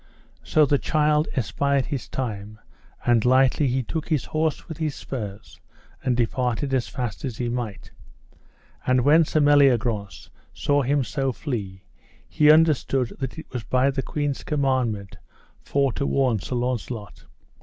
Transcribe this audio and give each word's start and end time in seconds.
So 0.41 0.65
the 0.65 0.79
child 0.79 1.27
espied 1.35 1.85
his 1.85 2.09
time, 2.09 2.57
and 3.05 3.23
lightly 3.23 3.67
he 3.67 3.83
took 3.83 4.09
his 4.09 4.25
horse 4.25 4.67
with 4.67 4.79
the 4.79 4.89
spurs, 4.89 5.59
and 6.03 6.17
departed 6.17 6.73
as 6.73 6.87
fast 6.87 7.23
as 7.23 7.37
he 7.37 7.49
might. 7.49 7.91
And 8.87 9.01
when 9.01 9.25
Sir 9.25 9.41
Meliagrance 9.41 10.31
saw 10.55 10.81
him 10.81 11.03
so 11.03 11.31
flee, 11.31 11.83
he 12.27 12.49
understood 12.51 13.09
that 13.19 13.37
it 13.37 13.53
was 13.53 13.63
by 13.63 13.91
the 13.91 14.01
queen's 14.01 14.43
commandment 14.43 15.17
for 15.59 15.93
to 15.93 16.07
warn 16.07 16.39
Sir 16.39 16.55
Launcelot. 16.55 17.25